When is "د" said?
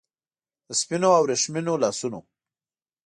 0.67-0.69